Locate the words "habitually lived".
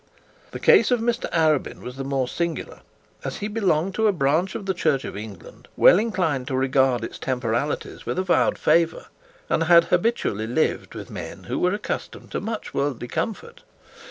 9.93-10.95